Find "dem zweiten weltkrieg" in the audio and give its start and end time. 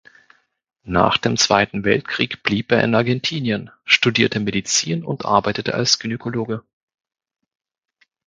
1.19-2.41